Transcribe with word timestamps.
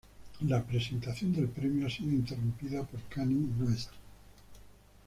La 0.47 0.63
presentación 0.65 1.31
del 1.31 1.47
premio 1.47 1.85
ha 1.85 1.89
sido 1.91 2.09
interrumpida 2.09 2.81
por 2.83 3.03
Kanye 3.03 3.45
West. 3.59 3.91